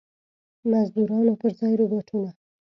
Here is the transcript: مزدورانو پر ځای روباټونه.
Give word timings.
مزدورانو 0.69 1.33
پر 1.41 1.51
ځای 1.59 1.73
روباټونه. 1.79 2.31